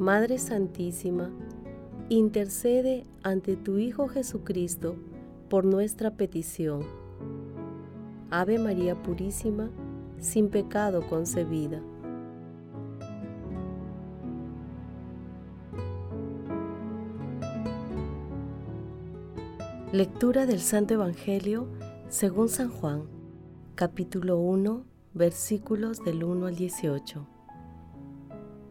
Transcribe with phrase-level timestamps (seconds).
[0.00, 1.30] Madre Santísima,
[2.08, 4.96] intercede ante tu Hijo Jesucristo
[5.50, 6.84] por nuestra petición.
[8.30, 9.68] Ave María Purísima,
[10.18, 11.82] sin pecado concebida.
[19.92, 21.68] Lectura del Santo Evangelio
[22.08, 23.02] según San Juan,
[23.74, 27.26] capítulo 1, versículos del 1 al 18.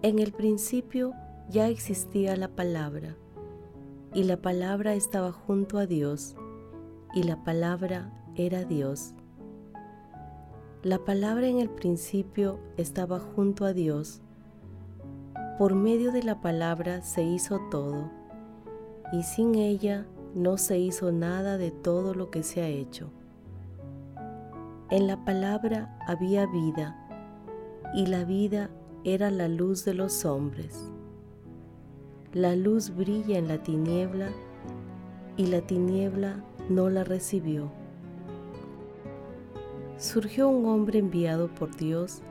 [0.02, 1.14] En el principio
[1.50, 3.16] ya existía la palabra,
[4.14, 6.36] y la palabra estaba junto a Dios,
[7.16, 9.16] y la palabra era Dios.
[10.84, 14.22] La palabra en el principio estaba junto a Dios.
[15.58, 18.12] Por medio de la palabra se hizo todo,
[19.12, 20.06] y sin ella
[20.36, 23.10] no se hizo nada de todo lo que se ha hecho.
[24.92, 26.96] En la palabra había vida,
[27.96, 28.70] y la vida
[29.04, 30.94] era la luz de los hombres.
[32.34, 34.30] La luz brilla en la tiniebla,
[35.36, 37.72] y la tiniebla no la recibió.
[39.98, 42.22] Surgió un hombre enviado por Dios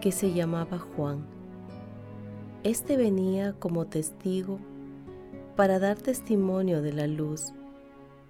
[0.00, 1.26] que se llamaba Juan.
[2.62, 4.60] Este venía como testigo
[5.56, 7.52] para dar testimonio de la luz,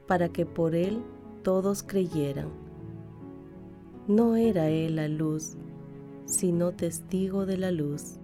[0.07, 1.03] para que por él
[1.43, 2.49] todos creyeran.
[4.07, 5.59] No era él la luz,
[6.25, 8.18] sino testigo de la luz.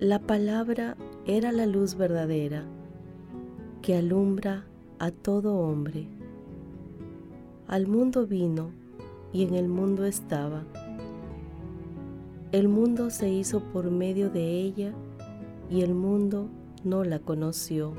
[0.00, 2.64] La palabra era la luz verdadera
[3.80, 4.64] que alumbra
[4.98, 6.08] a todo hombre.
[7.68, 8.72] Al mundo vino
[9.32, 10.64] y en el mundo estaba.
[12.50, 14.92] El mundo se hizo por medio de ella
[15.70, 16.48] y el mundo
[16.82, 17.92] no la conoció.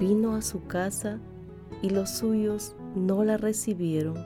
[0.00, 1.20] Vino a su casa
[1.82, 4.16] y los suyos no la recibieron,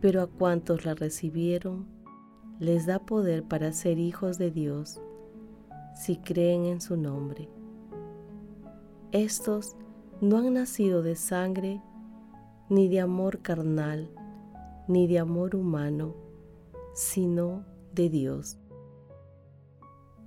[0.00, 1.95] pero a cuantos la recibieron,
[2.58, 5.00] les da poder para ser hijos de Dios,
[5.94, 7.48] si creen en su nombre.
[9.12, 9.76] Estos
[10.20, 11.82] no han nacido de sangre,
[12.68, 14.10] ni de amor carnal,
[14.88, 16.14] ni de amor humano,
[16.94, 18.58] sino de Dios.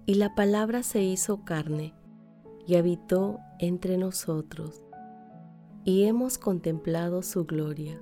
[0.06, 1.94] Y la palabra se hizo carne
[2.66, 4.84] y habitó entre nosotros,
[5.84, 8.01] y hemos contemplado su gloria,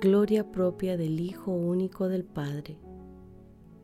[0.00, 2.78] gloria propia del Hijo único del Padre,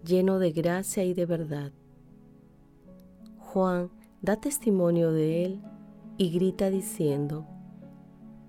[0.04, 1.72] lleno de gracia y de verdad.
[3.38, 3.90] Juan
[4.22, 5.62] da testimonio de él
[6.16, 7.46] y grita diciendo,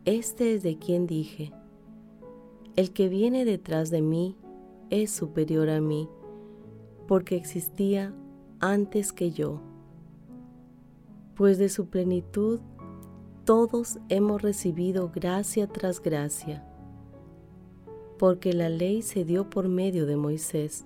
[0.05, 1.51] Este es de quien dije,
[2.75, 4.35] el que viene detrás de mí
[4.89, 6.09] es superior a mí,
[7.07, 8.13] porque existía
[8.59, 9.61] antes que yo,
[11.35, 12.59] pues de su plenitud
[13.45, 16.65] todos hemos recibido gracia tras gracia,
[18.17, 20.85] porque la ley se dio por medio de Moisés.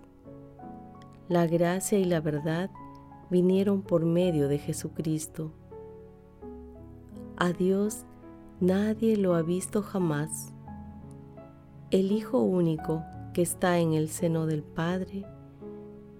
[1.29, 2.69] La gracia y la verdad
[3.29, 5.53] vinieron por medio de Jesucristo.
[7.37, 8.03] A Dios
[8.59, 10.53] nadie lo ha visto jamás.
[11.91, 13.03] El Hijo único
[13.33, 15.25] que está en el seno del Padre,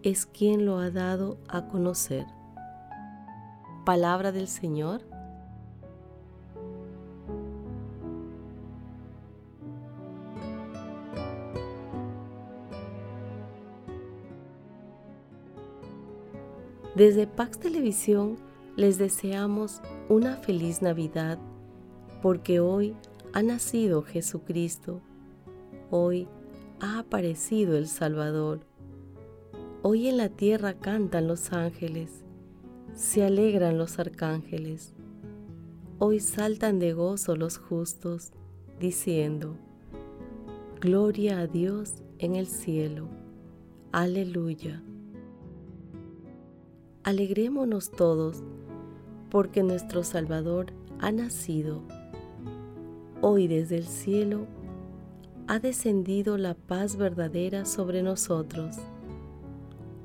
[0.04, 2.26] es quien lo ha dado a conocer.
[3.86, 5.09] Palabra del Señor.
[17.00, 18.36] Desde Pax Televisión
[18.76, 21.40] les deseamos una feliz Navidad
[22.22, 22.94] porque hoy
[23.32, 25.00] ha nacido Jesucristo,
[25.92, 26.28] hoy
[26.82, 28.66] ha aparecido el Salvador
[29.82, 32.26] Hoy en la tierra cantan los ángeles,
[32.96, 34.94] se alegran los arcángeles.
[36.00, 38.34] Hoy saltan de gozo los justos,
[38.78, 39.56] diciendo,
[40.82, 43.08] Gloria a Dios en el cielo.
[43.94, 44.84] Aleluya.
[47.04, 48.44] Alegrémonos todos,
[49.30, 51.82] porque nuestro Salvador ha nacido.
[53.22, 54.48] Hoy desde el cielo
[55.48, 58.78] ha descendido la paz verdadera sobre nosotros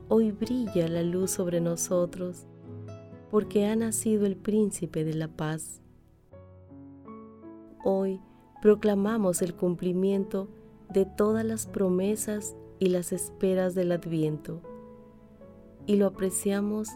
[0.06, 2.46] Hoy brilla la luz sobre nosotros,
[3.30, 5.80] porque ha nacido el príncipe de la paz.
[7.82, 8.20] Hoy
[8.60, 10.48] proclamamos el cumplimiento
[10.90, 14.60] de todas las promesas y las esperas del adviento,
[15.86, 16.88] y lo apreciamos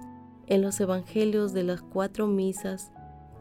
[0.47, 2.91] en los evangelios de las cuatro misas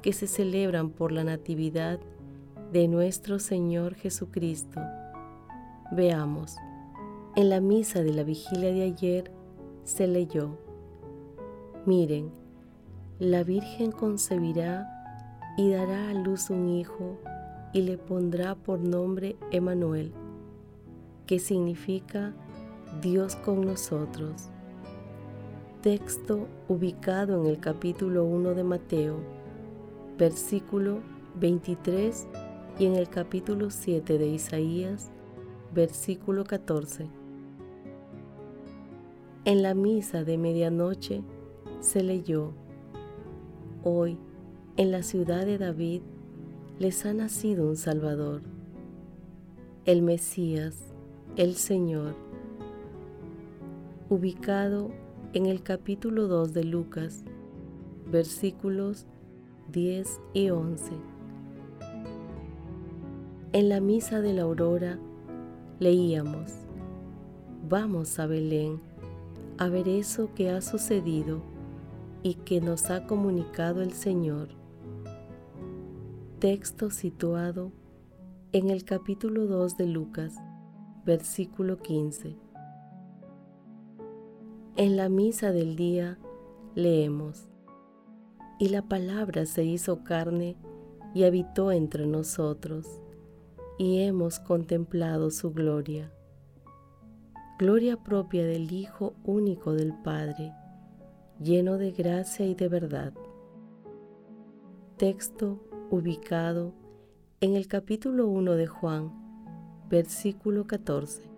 [0.01, 1.99] que se celebran por la Natividad
[2.71, 4.81] de nuestro Señor Jesucristo.
[5.91, 6.55] Veamos,
[7.35, 9.31] en la misa de la vigilia de ayer
[9.83, 10.57] se leyó,
[11.85, 12.31] miren,
[13.19, 14.87] la Virgen concebirá
[15.57, 17.17] y dará a luz un hijo
[17.73, 20.11] y le pondrá por nombre Emanuel,
[21.25, 22.33] que significa
[23.01, 24.49] Dios con nosotros.
[25.87, 29.21] Texto ubicado en el capítulo 1 de Mateo,
[30.17, 30.99] versículo
[31.39, 32.27] 23
[32.77, 35.09] y en el capítulo 7 de Isaías,
[35.73, 37.07] versículo 14.
[39.45, 41.21] En la misa de medianoche
[41.79, 42.51] se leyó,
[43.85, 44.17] Hoy,
[44.75, 46.01] en la ciudad de David,
[46.79, 48.41] les ha nacido un Salvador,
[49.85, 50.93] el Mesías,
[51.37, 52.13] el Señor,
[54.09, 54.91] ubicado
[55.37, 57.23] en el capítulo 2 de Lucas,
[58.07, 59.05] versículos
[59.71, 60.93] 10 y 11.
[63.53, 64.97] En la misa de la aurora
[65.77, 66.53] leíamos,
[67.69, 68.81] vamos a Belén
[69.59, 71.43] a ver eso que ha sucedido
[72.23, 74.47] y que nos ha comunicado el Señor.
[76.39, 77.71] Texto situado
[78.53, 80.33] en el capítulo 2 de Lucas,
[81.05, 82.46] versículo 15.
[84.77, 86.17] En la misa del día
[86.75, 87.49] leemos,
[88.59, 90.55] y la palabra se hizo carne
[91.13, 92.87] y habitó entre nosotros,
[93.77, 96.11] y hemos contemplado su gloria
[97.57, 100.53] gloria propia del Hijo único del Padre,
[101.41, 103.13] lleno de gracia y de verdad.
[104.97, 105.59] Texto
[105.89, 106.73] ubicado
[107.41, 109.11] en el capítulo 1 de Juan,
[109.89, 111.36] versículo 14.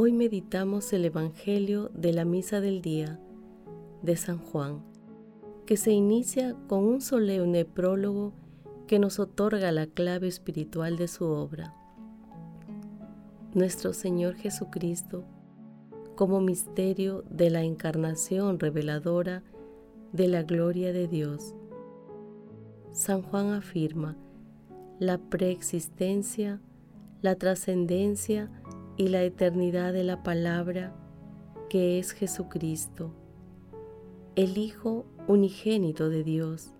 [0.00, 3.18] Hoy meditamos el Evangelio de la Misa del Día
[4.00, 4.84] de San Juan,
[5.66, 8.32] que se inicia con un solemne prólogo
[8.86, 11.74] que nos otorga la clave espiritual de su obra
[13.54, 15.24] nuestro Señor Jesucristo
[16.14, 19.42] como misterio de la encarnación reveladora
[20.12, 21.56] de la gloria de Dios.
[22.92, 24.16] San Juan afirma
[25.00, 26.60] la preexistencia,
[27.20, 28.48] la trascendencia
[28.98, 30.92] y la eternidad de la palabra
[31.70, 33.14] que es Jesucristo,
[34.34, 36.74] el Hijo unigénito de Dios,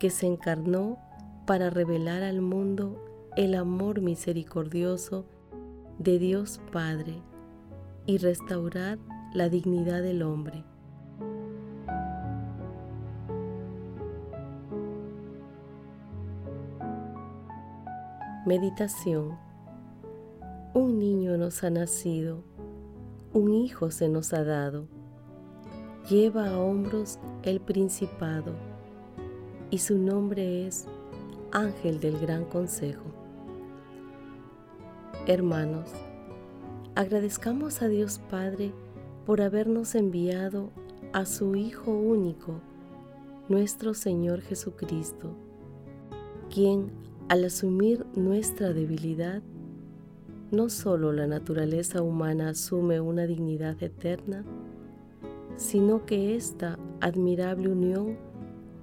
[0.00, 0.98] que se encarnó
[1.46, 3.04] para revelar al mundo
[3.36, 5.26] el amor misericordioso
[5.98, 7.20] de Dios Padre
[8.06, 8.98] y restaurar
[9.34, 10.64] la dignidad del hombre.
[18.46, 19.45] Meditación.
[20.76, 22.42] Un niño nos ha nacido,
[23.32, 24.86] un hijo se nos ha dado.
[26.06, 28.52] Lleva a hombros el principado
[29.70, 30.84] y su nombre es
[31.50, 33.06] Ángel del Gran Consejo.
[35.26, 35.88] Hermanos,
[36.94, 38.70] agradezcamos a Dios Padre
[39.24, 40.72] por habernos enviado
[41.14, 42.60] a su Hijo único,
[43.48, 45.34] nuestro Señor Jesucristo,
[46.52, 46.92] quien
[47.30, 49.42] al asumir nuestra debilidad,
[50.56, 54.42] no solo la naturaleza humana asume una dignidad eterna,
[55.56, 58.16] sino que esta admirable unión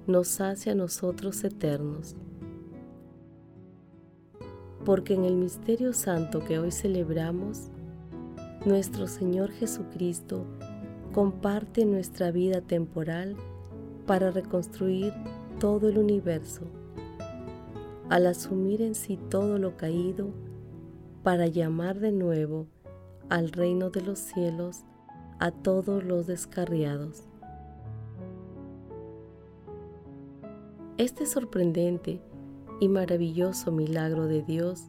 [0.06, 2.14] nos hace a nosotros eternos.
[4.84, 7.70] Porque en el misterio santo que hoy celebramos,
[8.64, 10.44] nuestro Señor Jesucristo
[11.12, 13.34] comparte nuestra vida temporal
[14.06, 15.12] para reconstruir
[15.58, 16.62] todo el universo,
[18.10, 20.28] al asumir en sí todo lo caído,
[21.24, 22.66] para llamar de nuevo
[23.30, 24.84] al reino de los cielos
[25.40, 27.24] a todos los descarriados.
[30.98, 32.20] Este sorprendente
[32.78, 34.84] y maravilloso milagro de Dios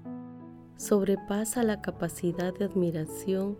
[0.75, 3.57] sobrepasa la capacidad de admiración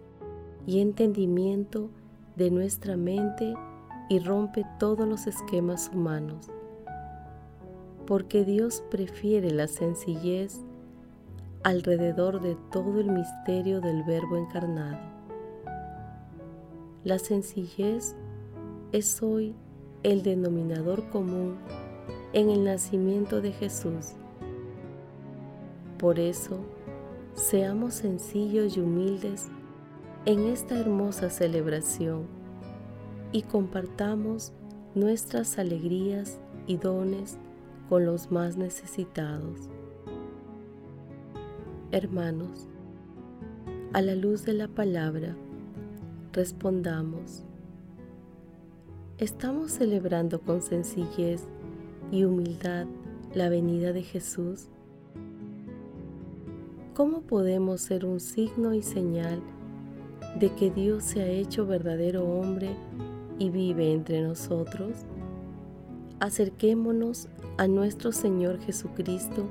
[0.68, 1.90] y entendimiento
[2.36, 3.54] de nuestra mente
[4.10, 6.52] y rompe todos los esquemas humanos.
[8.06, 10.66] Porque Dios prefiere la sencillez
[11.66, 15.00] alrededor de todo el misterio del Verbo encarnado.
[17.04, 18.16] La sencillez
[18.92, 19.56] es hoy
[20.04, 21.56] el denominador común
[22.34, 24.12] en el nacimiento de Jesús.
[25.98, 26.60] Por eso,
[27.34, 29.48] seamos sencillos y humildes
[30.26, 32.28] en esta hermosa celebración
[33.32, 34.54] y compartamos
[34.94, 37.40] nuestras alegrías y dones
[37.90, 39.72] con los más necesitados.
[41.96, 42.68] Hermanos,
[43.94, 45.34] a la luz de la palabra,
[46.34, 47.46] respondamos.
[49.18, 51.48] ¿Estamos celebrando con sencillez
[52.12, 52.86] y humildad
[53.34, 54.68] la venida de Jesús?
[56.94, 59.42] ¿Cómo podemos ser un signo y señal
[60.38, 62.76] de que Dios se ha hecho verdadero hombre
[63.40, 65.06] y vive entre nosotros?
[66.20, 69.48] Acerquémonos a nuestro Señor Jesucristo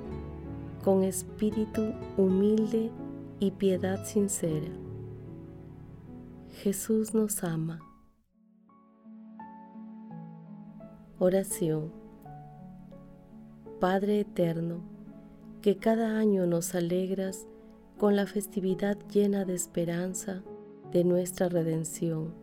[0.84, 2.90] con espíritu humilde
[3.40, 4.68] y piedad sincera.
[6.50, 7.80] Jesús nos ama.
[11.18, 11.90] Oración.
[13.80, 14.82] Padre Eterno,
[15.62, 17.46] que cada año nos alegras
[17.96, 20.42] con la festividad llena de esperanza
[20.92, 22.34] de nuestra redención.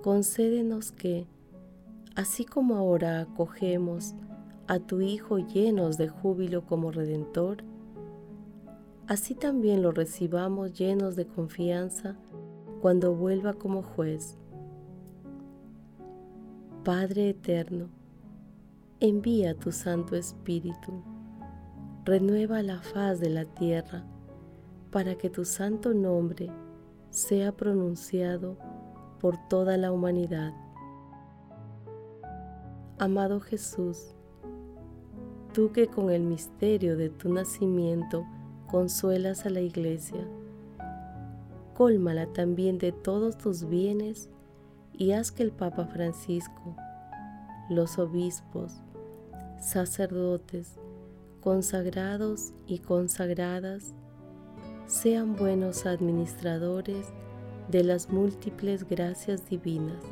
[0.00, 1.26] Concédenos que,
[2.14, 4.14] así como ahora acogemos
[4.70, 7.64] a tu Hijo llenos de júbilo como Redentor,
[9.08, 12.16] así también lo recibamos llenos de confianza
[12.80, 14.38] cuando vuelva como juez.
[16.84, 17.88] Padre Eterno,
[19.00, 21.02] envía tu Santo Espíritu
[22.04, 24.04] renueva la faz de la tierra
[24.92, 26.48] para que tu santo nombre
[27.10, 28.56] sea pronunciado
[29.18, 30.52] por toda la humanidad.
[32.98, 34.14] Amado Jesús,
[35.52, 38.26] tú que con el misterio de tu nacimiento
[38.68, 40.26] consuelas a la iglesia,
[41.74, 44.30] cólmala también de todos tus bienes
[44.92, 46.76] y haz que el Papa Francisco,
[47.68, 48.82] los obispos,
[49.60, 50.78] sacerdotes,
[51.40, 53.94] consagrados y consagradas
[54.86, 57.06] sean buenos administradores
[57.68, 60.02] de las múltiples gracias divinas.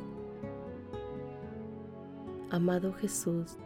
[2.50, 3.59] Amado Jesús,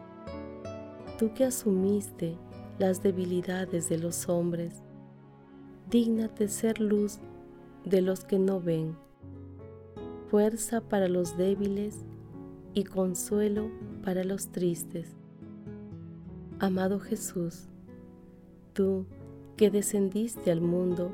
[1.19, 2.37] tú que asumiste
[2.79, 4.83] las debilidades de los hombres,
[5.91, 7.19] dígnate ser luz
[7.85, 8.97] de los que no ven,
[10.29, 12.05] fuerza para los débiles
[12.75, 13.71] y consuelo
[14.03, 15.15] para los tristes.
[16.59, 17.69] Amado Jesús,
[18.73, 19.07] tú
[19.57, 21.13] que descendiste al mundo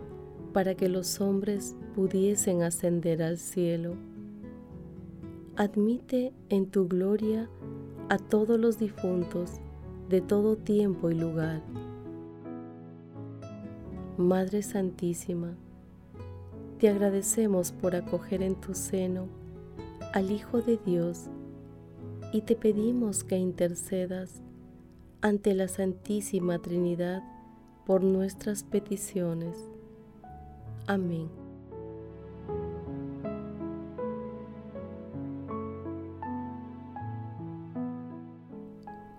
[0.53, 3.97] para que los hombres pudiesen ascender al cielo,
[5.57, 7.49] admite en tu gloria
[8.09, 9.61] a todos los difuntos
[10.09, 11.63] de todo tiempo y lugar.
[14.17, 15.55] Madre Santísima,
[16.79, 19.27] te agradecemos por acoger en tu seno
[20.13, 21.29] al Hijo de Dios
[22.33, 24.43] y te pedimos que intercedas
[25.21, 27.23] ante la Santísima Trinidad
[27.85, 29.57] por nuestras peticiones.
[30.87, 31.38] Amén.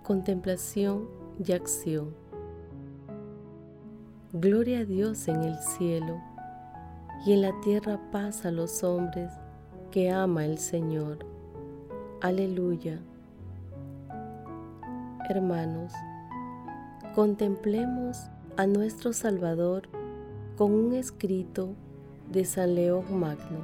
[0.09, 2.15] Contemplación y acción.
[4.33, 6.19] Gloria a Dios en el cielo
[7.27, 9.31] y en la tierra paz a los hombres
[9.91, 11.19] que ama el Señor.
[12.21, 12.99] Aleluya
[15.29, 15.93] hermanos,
[17.13, 18.17] contemplemos
[18.57, 19.89] a nuestro Salvador
[20.57, 21.75] con un escrito
[22.31, 23.59] de San León Magno.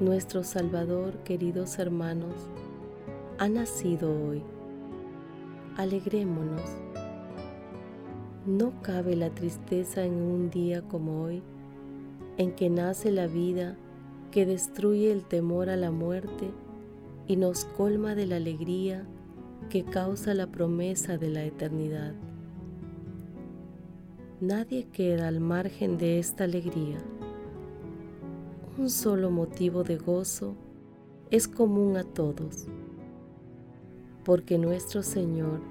[0.00, 2.34] Nuestro Salvador, queridos hermanos,
[3.38, 4.42] ha nacido hoy.
[5.76, 6.62] Alegrémonos.
[8.46, 11.42] No cabe la tristeza en un día como hoy,
[12.36, 13.76] en que nace la vida
[14.32, 16.50] que destruye el temor a la muerte
[17.28, 19.06] y nos colma de la alegría
[19.70, 22.14] que causa la promesa de la eternidad.
[24.40, 26.98] Nadie queda al margen de esta alegría.
[28.78, 30.54] Un solo motivo de gozo
[31.30, 32.68] es común a todos,
[34.28, 35.62] porque nuestro Señor,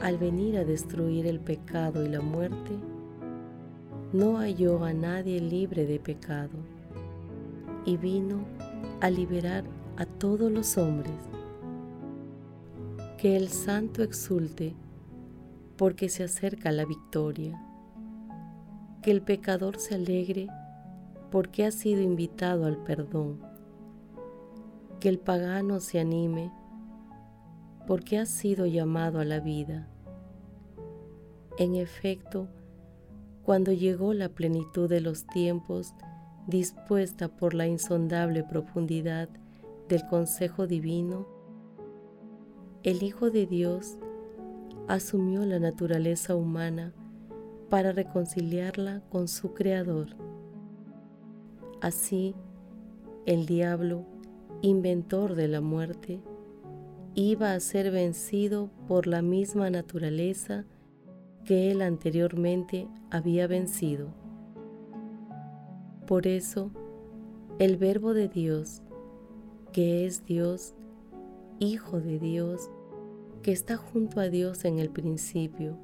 [0.00, 2.70] al venir a destruir el pecado y la muerte,
[4.14, 6.56] no halló a nadie libre de pecado
[7.84, 8.46] y vino
[9.02, 9.64] a liberar
[9.98, 11.12] a todos los hombres.
[13.18, 14.74] Que el santo exulte
[15.76, 17.62] porque se acerca la victoria,
[19.02, 20.48] que el pecador se alegre
[21.30, 23.38] porque ha sido invitado al perdón,
[24.98, 26.50] que el pagano se anime
[27.86, 29.88] porque ha sido llamado a la vida.
[31.58, 32.48] En efecto,
[33.42, 35.94] cuando llegó la plenitud de los tiempos,
[36.46, 39.28] dispuesta por la insondable profundidad
[39.88, 41.26] del consejo divino,
[42.82, 43.98] el Hijo de Dios
[44.88, 46.92] asumió la naturaleza humana
[47.68, 50.08] para reconciliarla con su Creador.
[51.80, 52.34] Así,
[53.26, 54.04] el diablo,
[54.62, 56.20] inventor de la muerte,
[57.14, 60.64] iba a ser vencido por la misma naturaleza
[61.44, 64.14] que él anteriormente había vencido.
[66.06, 66.70] Por eso,
[67.58, 68.82] el Verbo de Dios,
[69.72, 70.74] que es Dios,
[71.58, 72.70] Hijo de Dios,
[73.42, 75.76] que está junto a Dios en el principio,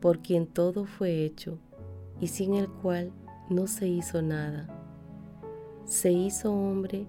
[0.00, 1.58] por quien todo fue hecho
[2.20, 3.12] y sin el cual
[3.50, 4.68] no se hizo nada.
[5.84, 7.06] Se hizo hombre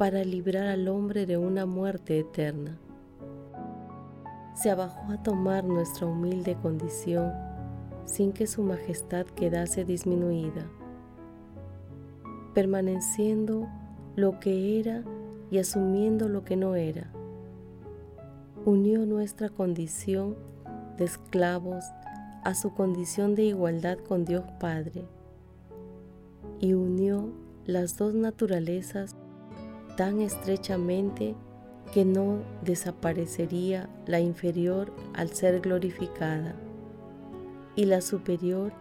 [0.00, 2.78] para librar al hombre de una muerte eterna.
[4.54, 7.30] Se abajó a tomar nuestra humilde condición
[8.06, 10.64] sin que su majestad quedase disminuida,
[12.54, 13.68] permaneciendo
[14.16, 15.04] lo que era
[15.50, 17.12] y asumiendo lo que no era.
[18.64, 20.34] Unió nuestra condición
[20.96, 21.84] de esclavos
[22.42, 25.04] a su condición de igualdad con Dios Padre
[26.58, 27.34] y unió
[27.66, 29.14] las dos naturalezas
[30.00, 31.34] tan estrechamente
[31.92, 36.54] que no desaparecería la inferior al ser glorificada
[37.76, 38.72] y la superior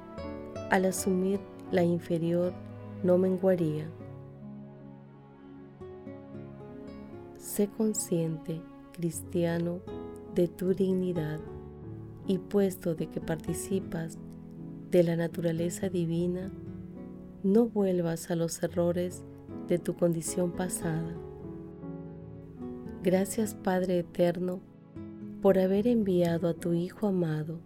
[0.72, 1.41] al asumir
[1.74, 2.54] la inferior
[3.04, 3.91] no menguaría.
[7.36, 8.62] Sé consciente,
[8.94, 9.82] cristiano,
[10.36, 11.41] de tu dignidad
[12.28, 14.17] y puesto de que participas
[14.89, 16.50] de la naturaleza divina,
[17.44, 19.26] no vuelvas a los errores
[19.70, 21.14] de tu condición pasada.
[23.04, 24.60] Gracias Padre Eterno
[25.42, 27.60] por haber enviado a tu Hijo amado.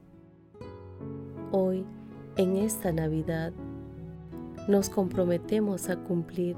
[1.51, 1.85] Hoy,
[2.35, 3.53] en esta Navidad,
[4.67, 6.55] nos comprometemos a cumplir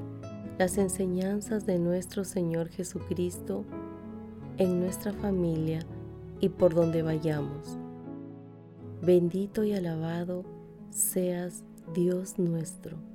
[0.58, 3.64] las enseñanzas de nuestro Señor Jesucristo
[4.58, 5.80] en nuestra familia
[6.40, 7.78] y por donde vayamos.
[9.02, 10.44] Bendito y alabado
[10.90, 13.15] seas Dios nuestro.